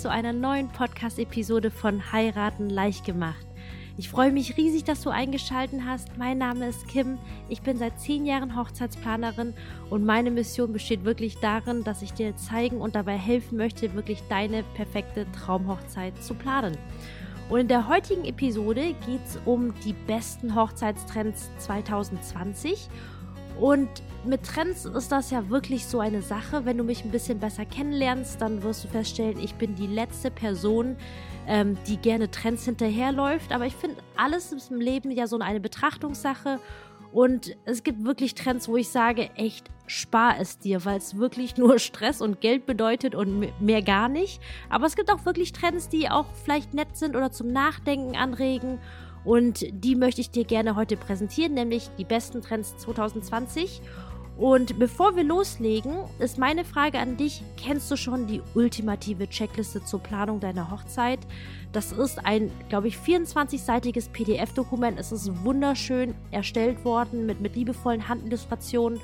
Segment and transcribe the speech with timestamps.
[0.00, 3.46] zu einer neuen Podcast-Episode von Heiraten leicht gemacht.
[3.98, 6.16] Ich freue mich riesig, dass du eingeschaltet hast.
[6.16, 7.18] Mein Name ist Kim.
[7.50, 9.52] Ich bin seit zehn Jahren Hochzeitsplanerin
[9.90, 14.22] und meine Mission besteht wirklich darin, dass ich dir zeigen und dabei helfen möchte, wirklich
[14.30, 16.78] deine perfekte Traumhochzeit zu planen.
[17.50, 22.88] Und in der heutigen Episode geht es um die besten Hochzeitstrends 2020
[23.60, 23.88] und
[24.24, 26.64] mit Trends ist das ja wirklich so eine Sache.
[26.64, 30.30] Wenn du mich ein bisschen besser kennenlernst, dann wirst du feststellen, ich bin die letzte
[30.30, 30.96] Person,
[31.46, 33.52] ähm, die gerne Trends hinterherläuft.
[33.52, 36.58] Aber ich finde, alles ist im Leben ja so eine Betrachtungssache.
[37.12, 41.56] Und es gibt wirklich Trends, wo ich sage, echt, spar es dir, weil es wirklich
[41.58, 44.40] nur Stress und Geld bedeutet und mehr gar nicht.
[44.70, 48.78] Aber es gibt auch wirklich Trends, die auch vielleicht nett sind oder zum Nachdenken anregen.
[49.24, 53.82] Und die möchte ich dir gerne heute präsentieren, nämlich die besten Trends 2020.
[54.40, 59.84] Und bevor wir loslegen, ist meine Frage an dich, kennst du schon die ultimative Checkliste
[59.84, 61.18] zur Planung deiner Hochzeit?
[61.72, 64.98] Das ist ein, glaube ich, 24-seitiges PDF-Dokument.
[64.98, 68.98] Es ist wunderschön erstellt worden mit, mit liebevollen Handillustrationen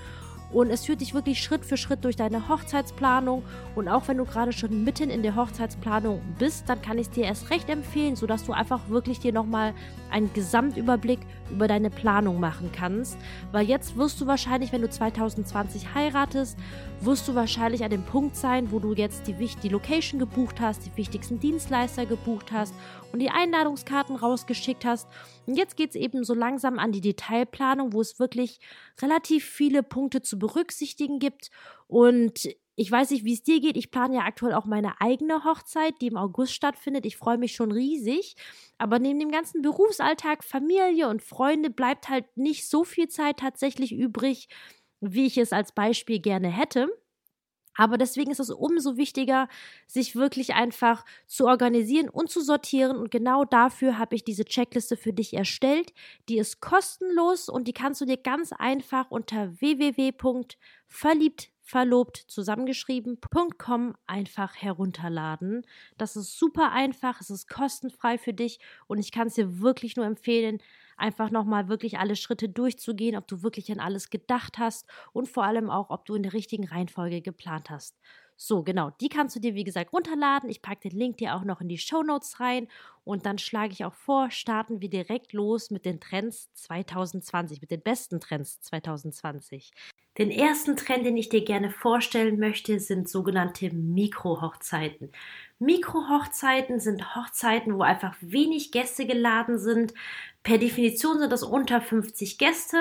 [0.53, 3.43] und es führt dich wirklich Schritt für Schritt durch deine Hochzeitsplanung.
[3.75, 7.13] Und auch wenn du gerade schon mitten in der Hochzeitsplanung bist, dann kann ich es
[7.13, 9.75] dir erst recht empfehlen, sodass du einfach wirklich dir nochmal
[10.11, 13.19] einen Gesamtüberblick über deine Planung machen kannst.
[13.53, 16.59] Weil jetzt wirst du wahrscheinlich, wenn du 2020 heiratest,
[17.01, 20.87] wirst du wahrscheinlich an dem Punkt sein, wo du jetzt die, die Location gebucht hast,
[20.87, 22.75] die wichtigsten Dienstleister gebucht hast
[23.17, 25.09] und die Einladungskarten rausgeschickt hast.
[25.47, 28.61] Und jetzt geht es eben so langsam an die Detailplanung, wo es wirklich
[29.00, 31.50] relativ viele Punkte zu berücksichtigen gibt.
[31.87, 33.78] Und ich weiß nicht, wie es dir geht.
[33.78, 37.06] Ich plane ja aktuell auch meine eigene Hochzeit, die im August stattfindet.
[37.06, 38.37] Ich freue mich schon riesig.
[38.77, 43.92] Aber neben dem ganzen Berufsalltag, Familie und Freunde bleibt halt nicht so viel Zeit tatsächlich
[43.92, 44.48] übrig,
[45.00, 46.91] wie ich es als Beispiel gerne hätte.
[47.76, 49.48] Aber deswegen ist es umso wichtiger,
[49.87, 52.97] sich wirklich einfach zu organisieren und zu sortieren.
[52.97, 55.92] Und genau dafür habe ich diese Checkliste für dich erstellt.
[56.28, 64.54] Die ist kostenlos und die kannst du dir ganz einfach unter www.verliebt verlobt zusammengeschrieben.com einfach
[64.54, 65.66] herunterladen.
[65.98, 69.97] Das ist super einfach, es ist kostenfrei für dich und ich kann es dir wirklich
[69.97, 70.62] nur empfehlen,
[70.97, 75.45] einfach nochmal wirklich alle Schritte durchzugehen, ob du wirklich an alles gedacht hast und vor
[75.45, 77.97] allem auch, ob du in der richtigen Reihenfolge geplant hast.
[78.39, 80.51] So, genau, die kannst du dir wie gesagt runterladen.
[80.51, 82.69] Ich packe den Link dir auch noch in die Show Notes rein
[83.03, 87.71] und dann schlage ich auch vor, starten wir direkt los mit den Trends 2020, mit
[87.71, 89.73] den besten Trends 2020.
[90.19, 95.12] Den ersten Trend, den ich dir gerne vorstellen möchte, sind sogenannte Mikrohochzeiten.
[95.59, 99.94] Mikrohochzeiten sind Hochzeiten, wo einfach wenig Gäste geladen sind.
[100.43, 102.77] Per Definition sind das unter 50 Gäste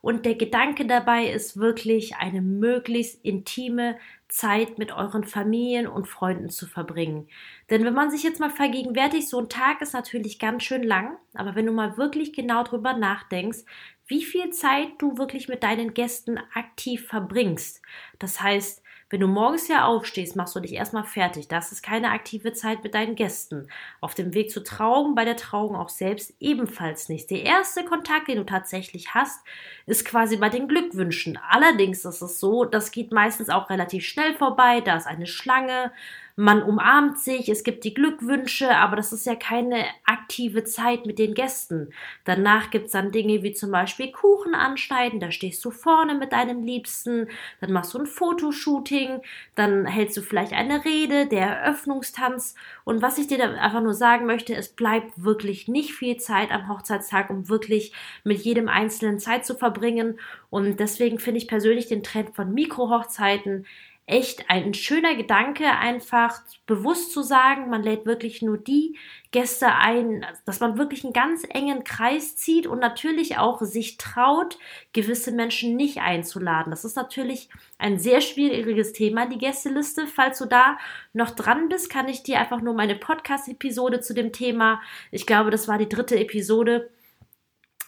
[0.00, 3.98] und der Gedanke dabei ist wirklich eine möglichst intime
[4.28, 7.28] Zeit mit euren Familien und Freunden zu verbringen.
[7.68, 11.18] Denn wenn man sich jetzt mal vergegenwärtigt, so ein Tag ist natürlich ganz schön lang,
[11.34, 13.64] aber wenn du mal wirklich genau drüber nachdenkst,
[14.06, 17.82] wie viel Zeit du wirklich mit deinen Gästen aktiv verbringst.
[18.18, 21.48] Das heißt, wenn du morgens ja aufstehst, machst du dich erstmal fertig.
[21.48, 23.66] Das ist keine aktive Zeit mit deinen Gästen.
[24.00, 27.28] Auf dem Weg zur Trauung, bei der Trauung auch selbst ebenfalls nicht.
[27.30, 29.44] Der erste Kontakt, den du tatsächlich hast,
[29.86, 31.38] ist quasi bei den Glückwünschen.
[31.48, 34.80] Allerdings ist es so, das geht meistens auch relativ schnell vorbei.
[34.80, 35.90] Da ist eine Schlange,
[36.40, 41.18] man umarmt sich, es gibt die Glückwünsche, aber das ist ja keine aktive Zeit mit
[41.18, 41.92] den Gästen.
[42.24, 46.62] Danach gibt's dann Dinge wie zum Beispiel Kuchen anschneiden, da stehst du vorne mit deinem
[46.62, 47.28] Liebsten,
[47.60, 49.20] dann machst du ein Fotoshooting,
[49.54, 52.54] dann hältst du vielleicht eine Rede, der Eröffnungstanz.
[52.84, 56.52] Und was ich dir da einfach nur sagen möchte, es bleibt wirklich nicht viel Zeit
[56.52, 57.92] am Hochzeitstag, um wirklich
[58.24, 60.18] mit jedem Einzelnen Zeit zu verbringen.
[60.48, 63.66] Und deswegen finde ich persönlich den Trend von Mikrohochzeiten
[64.06, 68.98] echt ein schöner Gedanke, einfach bewusst zu sagen, man lädt wirklich nur die
[69.30, 74.58] Gäste ein, dass man wirklich einen ganz engen Kreis zieht und natürlich auch sich traut,
[74.92, 76.70] gewisse Menschen nicht einzuladen.
[76.70, 77.48] Das ist natürlich
[77.78, 80.08] ein sehr schwieriges Thema, die Gästeliste.
[80.08, 80.76] Falls du da
[81.12, 84.80] noch dran bist, kann ich dir einfach nur meine Podcast-Episode zu dem Thema,
[85.12, 86.90] ich glaube, das war die dritte Episode,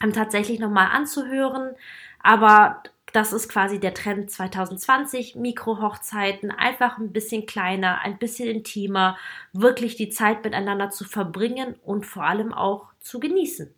[0.03, 1.75] ähm, tatsächlich nochmal anzuhören.
[2.23, 2.83] Aber
[3.13, 5.37] das ist quasi der Trend 2020.
[5.37, 9.19] Mikrohochzeiten, einfach ein bisschen kleiner, ein bisschen intimer,
[9.53, 13.75] wirklich die Zeit miteinander zu verbringen und vor allem auch zu genießen.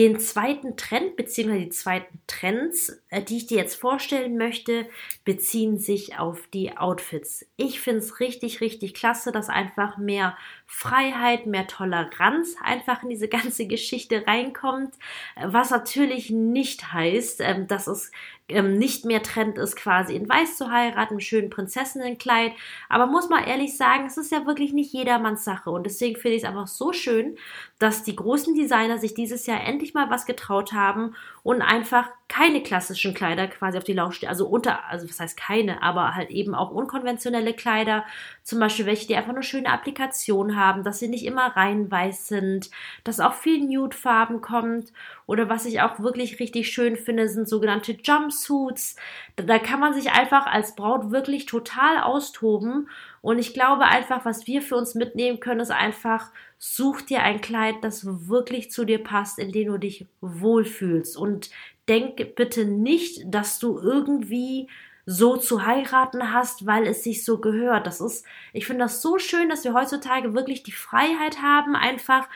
[0.00, 1.58] Den zweiten Trend bzw.
[1.58, 4.86] die zweiten Trends, äh, die ich dir jetzt vorstellen möchte,
[5.26, 7.44] beziehen sich auf die Outfits.
[7.58, 13.28] Ich finde es richtig, richtig klasse, dass einfach mehr Freiheit, mehr Toleranz einfach in diese
[13.28, 14.94] ganze Geschichte reinkommt,
[15.36, 18.10] was natürlich nicht heißt, ähm, dass es
[18.52, 22.52] ähm, nicht mehr Trend ist, quasi in Weiß zu heiraten, im schönen Prinzessinnenkleid.
[22.88, 25.70] Aber muss man ehrlich sagen, es ist ja wirklich nicht jedermanns Sache.
[25.70, 27.36] Und deswegen finde ich es einfach so schön,
[27.78, 32.62] dass die großen Designer sich dieses Jahr endlich mal was getraut haben und einfach keine
[32.62, 36.54] klassischen Kleider quasi auf die Laufstelle, also unter, also was heißt keine, aber halt eben
[36.54, 38.04] auch unkonventionelle Kleider,
[38.44, 42.28] zum Beispiel welche, die einfach eine schöne Applikation haben, dass sie nicht immer rein weiß
[42.28, 42.70] sind,
[43.02, 44.92] dass auch viel Nude-Farben kommt
[45.26, 48.94] oder was ich auch wirklich richtig schön finde, sind sogenannte Jumpsuits.
[49.34, 52.88] Da kann man sich einfach als Braut wirklich total austoben
[53.22, 56.30] und ich glaube einfach, was wir für uns mitnehmen können, ist einfach,
[56.62, 61.16] such dir ein Kleid, das wirklich zu dir passt, in dem du dich wohlfühlst.
[61.16, 61.50] Und
[61.90, 64.68] denk bitte nicht, dass du irgendwie
[65.04, 67.86] so zu heiraten hast, weil es sich so gehört.
[67.86, 72.28] Das ist, ich finde das so schön, dass wir heutzutage wirklich die Freiheit haben, einfach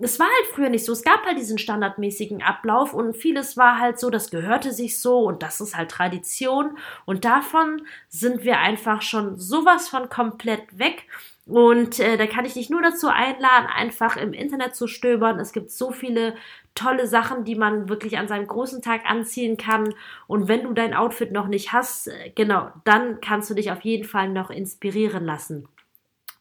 [0.00, 0.92] es war halt früher nicht so.
[0.92, 5.20] Es gab halt diesen standardmäßigen Ablauf und vieles war halt so, das gehörte sich so
[5.20, 6.78] und das ist halt Tradition.
[7.04, 11.04] Und davon sind wir einfach schon sowas von komplett weg.
[11.46, 15.40] Und äh, da kann ich dich nur dazu einladen, einfach im Internet zu stöbern.
[15.40, 16.36] Es gibt so viele
[16.78, 19.94] tolle Sachen, die man wirklich an seinem großen Tag anziehen kann.
[20.26, 23.80] Und wenn du dein Outfit noch nicht hast, äh, genau, dann kannst du dich auf
[23.82, 25.68] jeden Fall noch inspirieren lassen.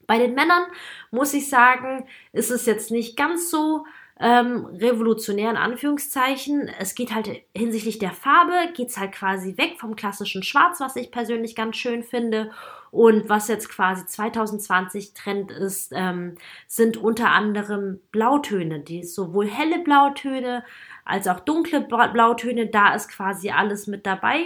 [0.05, 0.63] Bei den Männern
[1.11, 3.85] muss ich sagen, ist es jetzt nicht ganz so
[4.19, 6.69] ähm, revolutionär in Anführungszeichen.
[6.79, 10.95] Es geht halt hinsichtlich der Farbe, geht es halt quasi weg vom klassischen Schwarz, was
[10.95, 12.51] ich persönlich ganz schön finde.
[12.91, 16.35] Und was jetzt quasi 2020 Trend ist, ähm,
[16.67, 20.63] sind unter anderem Blautöne, die sowohl helle Blautöne
[21.07, 24.45] als auch dunkle Blautöne, da ist quasi alles mit dabei.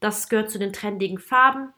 [0.00, 1.72] Das gehört zu den trendigen Farben.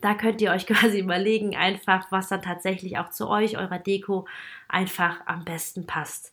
[0.00, 4.26] Da könnt ihr euch quasi überlegen, einfach, was dann tatsächlich auch zu euch, eurer Deko,
[4.68, 6.32] einfach am besten passt.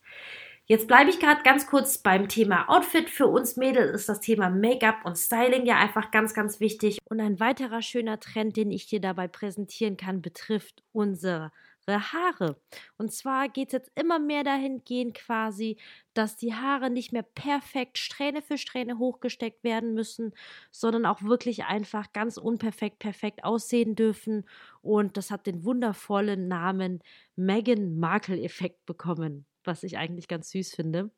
[0.71, 3.10] Jetzt bleibe ich gerade ganz kurz beim Thema Outfit.
[3.10, 7.00] Für uns Mädels ist das Thema Make-up und Styling ja einfach ganz, ganz wichtig.
[7.10, 11.51] Und ein weiterer schöner Trend, den ich dir dabei präsentieren kann, betrifft unsere
[11.88, 12.62] Haare.
[13.00, 15.77] Und zwar geht es jetzt immer mehr dahin gehen quasi,
[16.13, 20.33] dass die Haare nicht mehr perfekt Strähne für Strähne hochgesteckt werden müssen,
[20.69, 24.45] sondern auch wirklich einfach ganz unperfekt perfekt aussehen dürfen.
[24.83, 27.01] Und das hat den wundervollen Namen
[27.36, 31.12] Meghan Markle Effekt bekommen, was ich eigentlich ganz süß finde.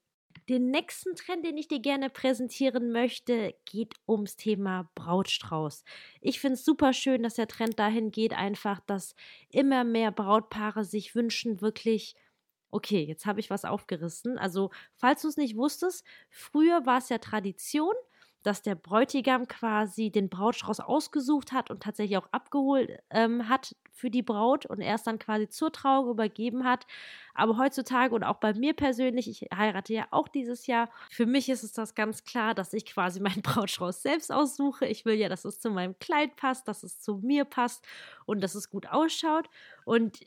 [0.50, 5.84] Den nächsten Trend, den ich dir gerne präsentieren möchte, geht ums Thema Brautstrauß.
[6.22, 9.16] Ich finde es super schön, dass der Trend dahin geht, einfach, dass
[9.50, 12.16] immer mehr Brautpaare sich wünschen, wirklich
[12.74, 14.38] Okay, jetzt habe ich was aufgerissen.
[14.38, 17.94] Also, falls du es nicht wusstest, früher war es ja Tradition,
[18.44, 24.10] dass der Bräutigam quasi den Brautstrauß ausgesucht hat und tatsächlich auch abgeholt ähm, hat für
[24.10, 26.88] die Braut und erst dann quasi zur Trauung übergeben hat.
[27.34, 31.50] Aber heutzutage und auch bei mir persönlich, ich heirate ja auch dieses Jahr, für mich
[31.50, 34.86] ist es das ganz klar, dass ich quasi meinen Brautstrauß selbst aussuche.
[34.88, 37.86] Ich will ja, dass es zu meinem Kleid passt, dass es zu mir passt
[38.26, 39.50] und dass es gut ausschaut.
[39.86, 40.20] Und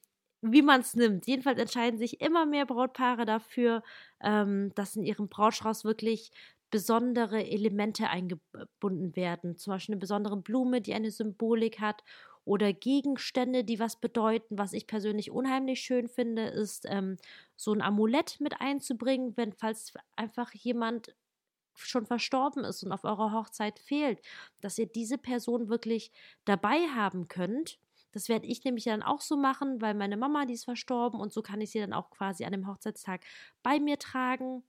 [0.46, 1.26] wie man es nimmt.
[1.26, 3.82] Jedenfalls entscheiden sich immer mehr Brautpaare dafür,
[4.20, 6.30] ähm, dass in ihrem Brautstrauß wirklich
[6.74, 9.56] besondere Elemente eingebunden werden.
[9.56, 12.02] Zum Beispiel eine besondere Blume, die eine Symbolik hat
[12.44, 14.58] oder Gegenstände, die was bedeuten.
[14.58, 17.16] Was ich persönlich unheimlich schön finde, ist ähm,
[17.54, 21.14] so ein Amulett mit einzubringen, wenn falls einfach jemand
[21.76, 24.20] schon verstorben ist und auf eurer Hochzeit fehlt,
[24.60, 26.10] dass ihr diese Person wirklich
[26.44, 27.78] dabei haben könnt.
[28.10, 31.32] Das werde ich nämlich dann auch so machen, weil meine Mama, die ist verstorben und
[31.32, 33.24] so kann ich sie dann auch quasi an dem Hochzeitstag
[33.62, 34.64] bei mir tragen.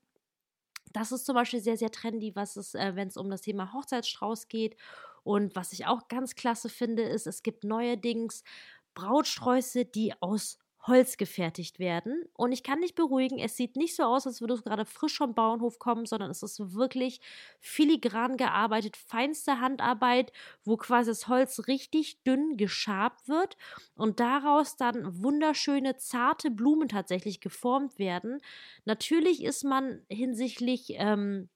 [0.96, 3.74] Das ist zum Beispiel sehr, sehr trendy, was es, äh, wenn es um das Thema
[3.74, 4.78] Hochzeitsstrauß geht.
[5.24, 8.44] Und was ich auch ganz klasse finde, ist, es gibt neuerdings
[8.94, 12.24] Brautsträuße, die aus Holz gefertigt werden.
[12.34, 15.16] Und ich kann dich beruhigen, es sieht nicht so aus, als würdest du gerade frisch
[15.18, 17.20] vom Bauernhof kommen, sondern es ist wirklich
[17.60, 20.32] filigran gearbeitet, feinste Handarbeit,
[20.64, 23.56] wo quasi das Holz richtig dünn geschabt wird
[23.96, 28.40] und daraus dann wunderschöne, zarte Blumen tatsächlich geformt werden.
[28.84, 31.48] Natürlich ist man hinsichtlich ähm,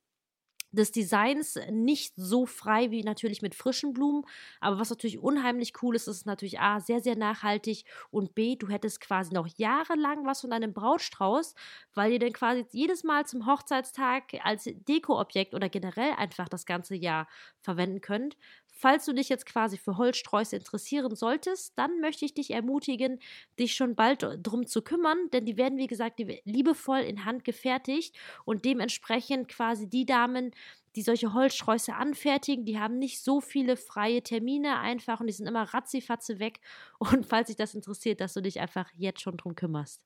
[0.72, 4.24] des Designs nicht so frei wie natürlich mit frischen Blumen.
[4.60, 8.68] Aber was natürlich unheimlich cool ist, ist natürlich A, sehr, sehr nachhaltig und B, du
[8.68, 11.54] hättest quasi noch jahrelang was von deinem Brautstrauß,
[11.94, 16.94] weil ihr dann quasi jedes Mal zum Hochzeitstag als Dekoobjekt oder generell einfach das ganze
[16.96, 17.28] Jahr
[17.60, 18.36] verwenden könnt.
[18.80, 23.18] Falls du dich jetzt quasi für Holzsträuße interessieren solltest, dann möchte ich dich ermutigen,
[23.58, 28.16] dich schon bald drum zu kümmern, denn die werden, wie gesagt, liebevoll in Hand gefertigt
[28.46, 30.52] und dementsprechend quasi die Damen,
[30.96, 32.64] die solche Holzsträuße anfertigen.
[32.64, 36.60] Die haben nicht so viele freie Termine einfach und die sind immer ratzifatze weg.
[36.98, 40.02] Und falls dich das interessiert, dass du dich einfach jetzt schon drum kümmerst.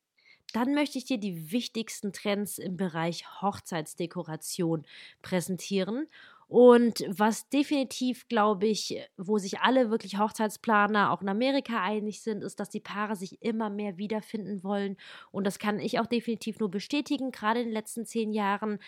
[0.52, 4.86] Dann möchte ich dir die wichtigsten Trends im Bereich Hochzeitsdekoration
[5.22, 6.06] präsentieren.
[6.56, 12.44] Und was definitiv, glaube ich, wo sich alle wirklich Hochzeitsplaner auch in Amerika einig sind,
[12.44, 14.96] ist, dass die Paare sich immer mehr wiederfinden wollen.
[15.32, 18.78] Und das kann ich auch definitiv nur bestätigen, gerade in den letzten zehn Jahren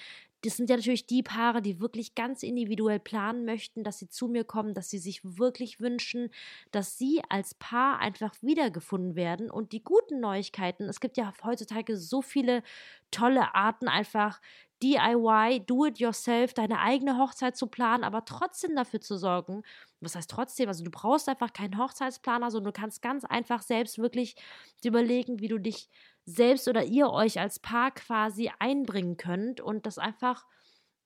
[0.42, 4.28] das sind ja natürlich die Paare, die wirklich ganz individuell planen möchten, dass sie zu
[4.28, 6.30] mir kommen, dass sie sich wirklich wünschen,
[6.70, 9.50] dass sie als Paar einfach wiedergefunden werden.
[9.50, 12.62] Und die guten Neuigkeiten, es gibt ja heutzutage so viele
[13.10, 14.40] tolle Arten, einfach
[14.82, 19.62] DIY, do it yourself, deine eigene Hochzeit zu planen, aber trotzdem dafür zu sorgen.
[20.00, 20.68] Was heißt trotzdem?
[20.68, 24.36] Also du brauchst einfach keinen Hochzeitsplaner, sondern du kannst ganz einfach selbst wirklich
[24.84, 25.88] überlegen, wie du dich
[26.24, 30.44] selbst oder ihr euch als Paar quasi einbringen könnt und das einfach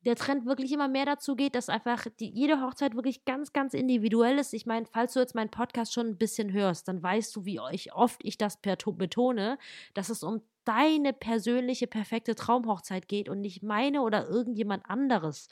[0.07, 3.75] der Trend wirklich immer mehr dazu geht, dass einfach die, jede Hochzeit wirklich ganz, ganz
[3.75, 4.55] individuell ist.
[4.55, 7.61] Ich meine, falls du jetzt meinen Podcast schon ein bisschen hörst, dann weißt du, wie
[7.61, 9.59] oft ich das betone,
[9.95, 15.49] dass es um deine persönliche, perfekte Traumhochzeit geht und nicht meine oder irgendjemand anderes.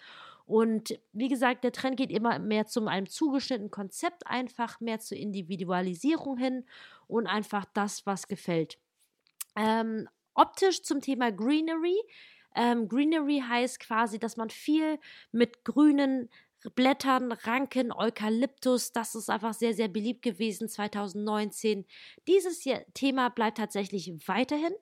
[0.47, 5.19] Und wie gesagt, der Trend geht immer mehr zu einem zugeschnittenen Konzept, einfach mehr zur
[5.19, 6.64] Individualisierung hin
[7.07, 8.78] und einfach das, was gefällt.
[9.57, 11.97] Ähm, optisch zum Thema Greenery.
[12.55, 14.99] Ähm, Greenery heißt quasi, dass man viel
[15.33, 16.28] mit grünen
[16.75, 21.87] Blättern, Ranken, Eukalyptus, das ist einfach sehr, sehr beliebt gewesen 2019.
[22.26, 22.64] Dieses
[22.95, 24.75] Thema bleibt tatsächlich weiterhin,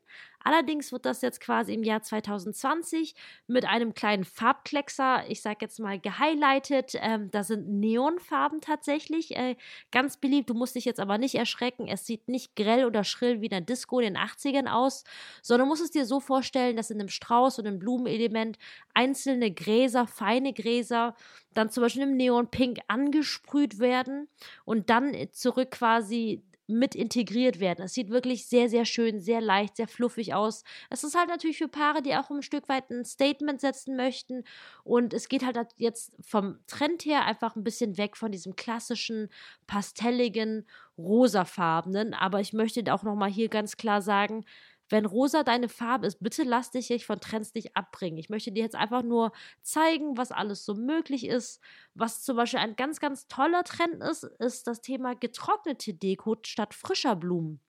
[0.47, 3.17] Allerdings wird das jetzt quasi im Jahr 2020
[3.49, 6.93] mit einem kleinen Farbkleckser, ich sag jetzt mal, gehighlightet.
[7.01, 9.57] Ähm, da sind Neonfarben tatsächlich äh,
[9.91, 10.49] ganz beliebt.
[10.49, 11.89] Du musst dich jetzt aber nicht erschrecken.
[11.89, 15.03] Es sieht nicht grell oder schrill wie in der Disco in den 80ern aus,
[15.43, 18.57] sondern musst es dir so vorstellen, dass in einem Strauß und einem Blumenelement
[18.95, 21.17] einzelne Gräser, feine Gräser,
[21.55, 24.29] dann zum Beispiel im Neonpink angesprüht werden
[24.65, 27.85] und dann zurück quasi mit integriert werden.
[27.85, 30.65] Es sieht wirklich sehr, sehr schön, sehr leicht, sehr fluffig aus.
[30.91, 34.45] Es ist halt natürlich für Paare, die auch ein Stück weit ein Statement setzen möchten.
[34.85, 39.29] Und es geht halt jetzt vom Trend her einfach ein bisschen weg von diesem klassischen,
[39.67, 40.67] pastelligen,
[40.99, 42.15] rosafarbenen.
[42.15, 44.45] Aber ich möchte auch nochmal hier ganz klar sagen,
[44.89, 48.19] wenn rosa deine Farbe ist, bitte lass dich von Trends nicht abbringen.
[48.19, 51.61] Ich möchte dir jetzt einfach nur zeigen, was alles so möglich ist.
[51.95, 56.75] Was zum Beispiel ein ganz, ganz toller Trend ist, ist das Thema getrocknete Deko statt
[56.75, 57.61] frischer Blumen.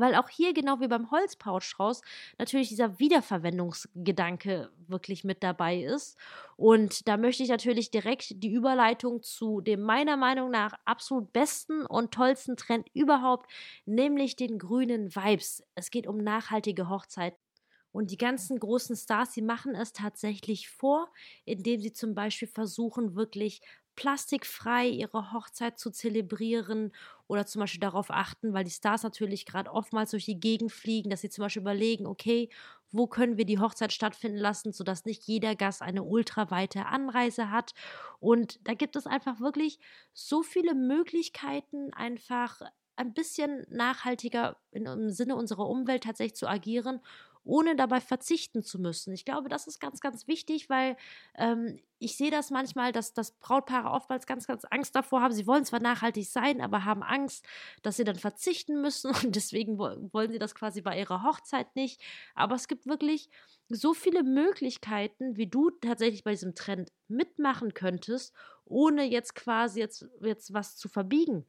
[0.00, 2.02] Weil auch hier, genau wie beim Holzpouchstrauß,
[2.38, 6.16] natürlich dieser Wiederverwendungsgedanke wirklich mit dabei ist.
[6.56, 11.86] Und da möchte ich natürlich direkt die Überleitung zu dem meiner Meinung nach absolut besten
[11.86, 13.50] und tollsten Trend überhaupt,
[13.86, 15.62] nämlich den grünen Vibes.
[15.74, 17.47] Es geht um nachhaltige Hochzeiten.
[17.92, 21.10] Und die ganzen großen Stars, sie machen es tatsächlich vor,
[21.44, 23.60] indem sie zum Beispiel versuchen, wirklich
[23.96, 26.92] plastikfrei ihre Hochzeit zu zelebrieren
[27.26, 31.10] oder zum Beispiel darauf achten, weil die Stars natürlich gerade oftmals durch die Gegend fliegen,
[31.10, 32.48] dass sie zum Beispiel überlegen, okay,
[32.92, 37.74] wo können wir die Hochzeit stattfinden lassen, sodass nicht jeder Gast eine ultraweite Anreise hat.
[38.20, 39.78] Und da gibt es einfach wirklich
[40.12, 42.60] so viele Möglichkeiten, einfach
[42.96, 47.00] ein bisschen nachhaltiger im Sinne unserer Umwelt tatsächlich zu agieren
[47.44, 49.12] ohne dabei verzichten zu müssen.
[49.12, 50.96] Ich glaube, das ist ganz, ganz wichtig, weil
[51.36, 55.34] ähm, ich sehe das manchmal, dass, dass Brautpaare oftmals ganz, ganz Angst davor haben.
[55.34, 57.44] Sie wollen zwar nachhaltig sein, aber haben Angst,
[57.82, 62.00] dass sie dann verzichten müssen und deswegen wollen sie das quasi bei ihrer Hochzeit nicht.
[62.34, 63.30] Aber es gibt wirklich
[63.68, 70.06] so viele Möglichkeiten, wie du tatsächlich bei diesem Trend mitmachen könntest, ohne jetzt quasi jetzt,
[70.20, 71.46] jetzt was zu verbiegen.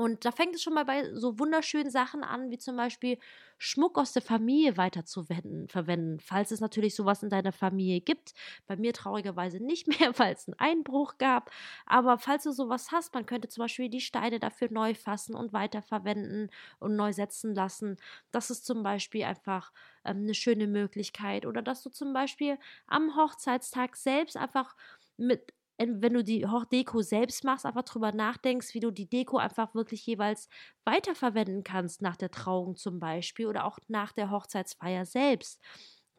[0.00, 3.18] Und da fängt es schon mal bei so wunderschönen Sachen an, wie zum Beispiel
[3.58, 8.32] Schmuck aus der Familie weiter zu verwenden, falls es natürlich sowas in deiner Familie gibt.
[8.66, 11.50] Bei mir traurigerweise nicht mehr, weil es einen Einbruch gab.
[11.84, 15.52] Aber falls du sowas hast, man könnte zum Beispiel die Steine dafür neu fassen und
[15.52, 17.98] weiterverwenden und neu setzen lassen.
[18.30, 19.70] Das ist zum Beispiel einfach
[20.06, 21.44] ähm, eine schöne Möglichkeit.
[21.44, 24.74] Oder dass du zum Beispiel am Hochzeitstag selbst einfach
[25.18, 29.74] mit wenn du die Deko selbst machst, einfach drüber nachdenkst, wie du die Deko einfach
[29.74, 30.48] wirklich jeweils
[30.84, 35.60] weiterverwenden kannst nach der Trauung zum Beispiel oder auch nach der Hochzeitsfeier selbst.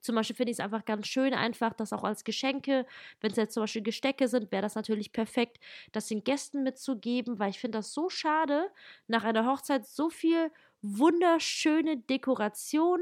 [0.02, 2.88] Zum Beispiel finde ich es einfach ganz schön, einfach das auch als Geschenke,
[3.20, 5.60] wenn es jetzt zum Beispiel Gestecke sind, wäre das natürlich perfekt,
[5.92, 8.72] das den Gästen mitzugeben, weil ich finde das so schade,
[9.08, 10.52] nach einer Hochzeit so viel
[10.82, 13.00] wunderschöne Dekoration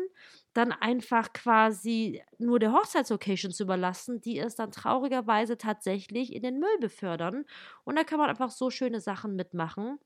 [0.53, 6.59] dann einfach quasi nur der Hochzeitslocation zu überlassen, die es dann traurigerweise tatsächlich in den
[6.59, 7.45] Müll befördern.
[7.85, 9.99] Und da kann man einfach so schöne Sachen mitmachen.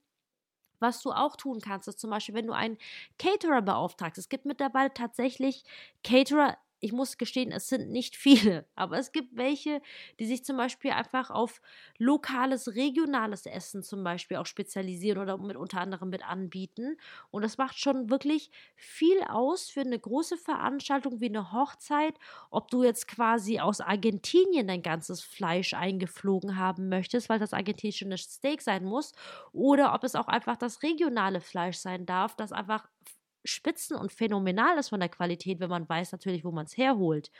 [0.79, 2.77] Was du auch tun kannst, ist zum Beispiel, wenn du einen
[3.17, 4.17] Caterer beauftragst.
[4.19, 5.63] Es gibt mittlerweile tatsächlich
[6.03, 9.81] Caterer ich muss gestehen, es sind nicht viele, aber es gibt welche,
[10.19, 11.61] die sich zum Beispiel einfach auf
[11.97, 16.97] lokales, regionales Essen zum Beispiel auch spezialisieren oder mit unter anderem mit anbieten.
[17.31, 22.15] Und das macht schon wirklich viel aus für eine große Veranstaltung wie eine Hochzeit,
[22.49, 28.17] ob du jetzt quasi aus Argentinien dein ganzes Fleisch eingeflogen haben möchtest, weil das argentinische
[28.17, 29.13] Steak sein muss,
[29.53, 32.89] oder ob es auch einfach das regionale Fleisch sein darf, das einfach
[33.45, 37.31] spitzen und phänomenal ist von der Qualität, wenn man weiß natürlich, wo man es herholt.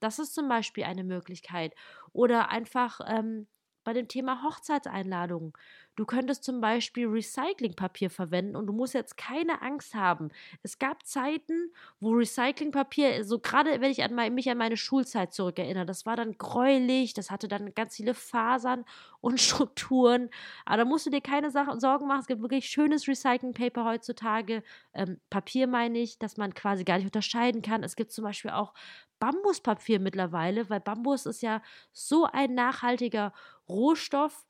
[0.00, 1.74] Das ist zum Beispiel eine Möglichkeit.
[2.12, 3.46] Oder einfach ähm,
[3.84, 5.52] bei dem Thema Hochzeitseinladungen.
[5.96, 10.30] Du könntest zum Beispiel Recyclingpapier verwenden und du musst jetzt keine Angst haben.
[10.62, 15.34] Es gab Zeiten, wo Recyclingpapier, so gerade wenn ich an mein, mich an meine Schulzeit
[15.34, 18.84] zurückerinnere, das war dann gräulich, das hatte dann ganz viele Fasern
[19.20, 20.30] und Strukturen.
[20.64, 22.20] Aber da musst du dir keine Sorgen machen.
[22.20, 24.62] Es gibt wirklich schönes Recyclingpaper heutzutage.
[24.94, 27.82] Ähm, Papier meine ich, dass man quasi gar nicht unterscheiden kann.
[27.82, 28.72] Es gibt zum Beispiel auch
[29.18, 33.34] Bambuspapier mittlerweile, weil Bambus ist ja so ein nachhaltiger
[33.68, 34.46] Rohstoff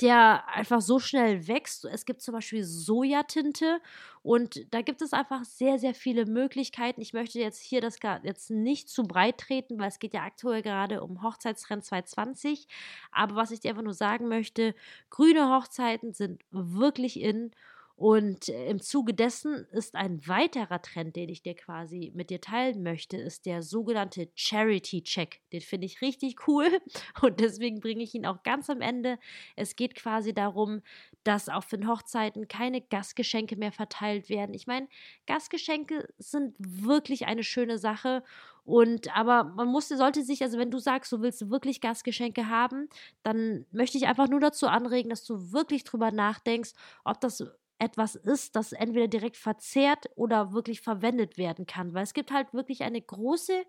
[0.00, 1.84] der einfach so schnell wächst.
[1.84, 3.80] Es gibt zum Beispiel Sojatinte
[4.22, 7.00] und da gibt es einfach sehr, sehr viele Möglichkeiten.
[7.00, 10.62] Ich möchte jetzt hier das jetzt nicht zu breit treten, weil es geht ja aktuell
[10.62, 12.68] gerade um Hochzeitstrend 2020.
[13.12, 14.74] Aber was ich dir einfach nur sagen möchte,
[15.10, 17.52] grüne Hochzeiten sind wirklich in
[17.96, 22.82] und im Zuge dessen ist ein weiterer Trend, den ich dir quasi mit dir teilen
[22.82, 25.40] möchte, ist der sogenannte Charity Check.
[25.50, 26.66] Den finde ich richtig cool
[27.22, 29.18] und deswegen bringe ich ihn auch ganz am Ende.
[29.56, 30.82] Es geht quasi darum,
[31.24, 34.54] dass auf den Hochzeiten keine Gastgeschenke mehr verteilt werden.
[34.54, 34.88] Ich meine,
[35.26, 38.22] Gastgeschenke sind wirklich eine schöne Sache
[38.66, 42.90] und aber man musste, sollte sich, also wenn du sagst, du willst wirklich Gastgeschenke haben,
[43.22, 46.72] dann möchte ich einfach nur dazu anregen, dass du wirklich drüber nachdenkst,
[47.04, 47.44] ob das
[47.78, 51.92] etwas ist, das entweder direkt verzehrt oder wirklich verwendet werden kann.
[51.92, 53.64] Weil es gibt halt wirklich eine große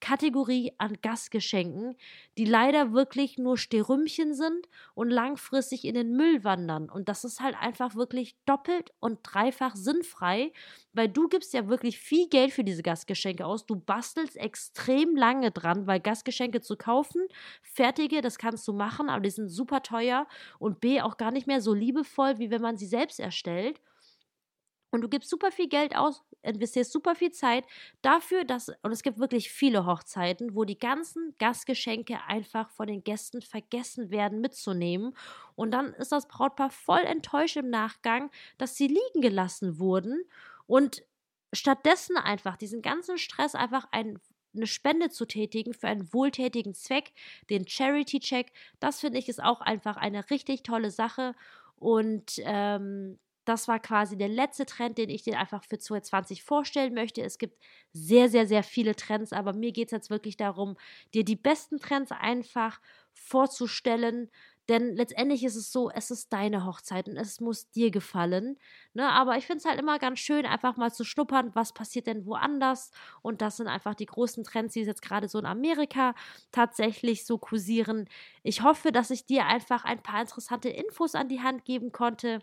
[0.00, 1.94] Kategorie an Gastgeschenken,
[2.36, 6.90] die leider wirklich nur Sterümchen sind und langfristig in den Müll wandern.
[6.90, 10.52] Und das ist halt einfach wirklich doppelt und dreifach sinnfrei,
[10.92, 13.64] weil du gibst ja wirklich viel Geld für diese Gastgeschenke aus.
[13.64, 17.22] Du bastelst extrem lange dran, weil Gastgeschenke zu kaufen,
[17.62, 20.26] fertige, das kannst du machen, aber die sind super teuer
[20.58, 23.51] und B auch gar nicht mehr so liebevoll, wie wenn man sie selbst erstellt
[24.92, 27.64] und du gibst super viel Geld aus, investierst super viel Zeit
[28.02, 33.02] dafür, dass, und es gibt wirklich viele Hochzeiten, wo die ganzen Gastgeschenke einfach von den
[33.02, 35.16] Gästen vergessen werden mitzunehmen.
[35.54, 40.22] Und dann ist das Brautpaar voll enttäuscht im Nachgang, dass sie liegen gelassen wurden
[40.66, 41.02] und
[41.54, 44.18] stattdessen einfach diesen ganzen Stress einfach ein,
[44.54, 47.12] eine Spende zu tätigen für einen wohltätigen Zweck,
[47.48, 51.34] den Charity-Check, das finde ich ist auch einfach eine richtig tolle Sache.
[51.76, 56.94] Und ähm, das war quasi der letzte Trend, den ich dir einfach für 2020 vorstellen
[56.94, 57.22] möchte.
[57.22, 57.58] Es gibt
[57.92, 60.76] sehr, sehr, sehr viele Trends, aber mir geht es jetzt wirklich darum,
[61.14, 62.80] dir die besten Trends einfach
[63.14, 64.30] vorzustellen.
[64.68, 68.58] Denn letztendlich ist es so, es ist deine Hochzeit und es muss dir gefallen.
[68.94, 69.08] Ne?
[69.08, 72.24] Aber ich finde es halt immer ganz schön, einfach mal zu schnuppern, was passiert denn
[72.26, 72.92] woanders.
[73.22, 76.14] Und das sind einfach die großen Trends, die jetzt gerade so in Amerika
[76.52, 78.08] tatsächlich so kursieren.
[78.44, 82.40] Ich hoffe, dass ich dir einfach ein paar interessante Infos an die Hand geben konnte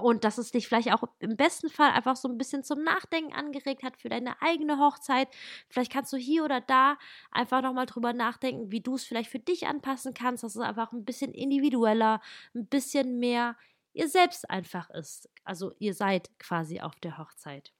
[0.00, 3.32] und dass es dich vielleicht auch im besten Fall einfach so ein bisschen zum Nachdenken
[3.32, 5.28] angeregt hat für deine eigene Hochzeit.
[5.68, 6.96] Vielleicht kannst du hier oder da
[7.30, 10.92] einfach nochmal drüber nachdenken, wie du es vielleicht für dich anpassen kannst, dass es einfach
[10.92, 12.20] ein bisschen individueller,
[12.54, 13.56] ein bisschen mehr
[13.92, 15.28] ihr selbst einfach ist.
[15.44, 17.72] Also ihr seid quasi auf der Hochzeit.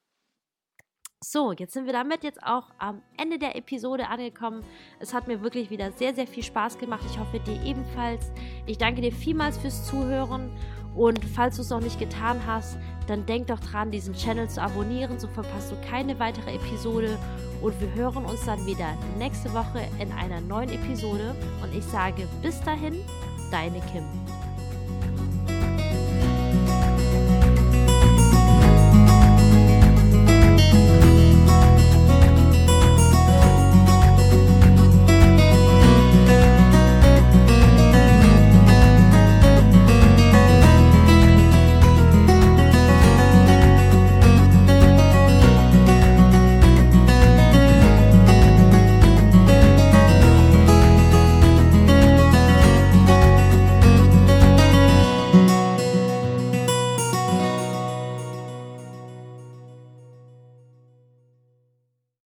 [1.25, 4.63] So, jetzt sind wir damit jetzt auch am Ende der Episode angekommen.
[4.99, 7.03] Es hat mir wirklich wieder sehr, sehr viel Spaß gemacht.
[7.09, 8.29] Ich hoffe dir ebenfalls.
[8.65, 10.51] Ich danke dir vielmals fürs Zuhören
[10.95, 12.77] und falls du es noch nicht getan hast,
[13.07, 17.17] dann denk doch dran, diesen Channel zu abonnieren, so verpasst du keine weitere Episode.
[17.61, 21.35] Und wir hören uns dann wieder nächste Woche in einer neuen Episode.
[21.61, 22.95] Und ich sage bis dahin,
[23.51, 24.03] deine Kim.